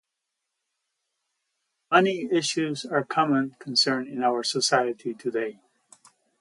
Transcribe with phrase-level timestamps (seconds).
[1.91, 5.59] Money issues are a common concern in our society today.